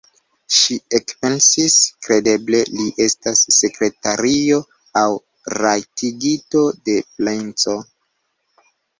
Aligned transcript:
Ŝi 0.57 0.75
ekpensis: 0.99 1.73
kredeble 2.05 2.61
li 2.77 2.85
estas 3.05 3.41
sekretario 3.57 4.57
aŭ 5.01 5.03
rajtigito 5.57 6.63
de 6.89 6.97
la 7.03 7.11
princo! 7.35 7.77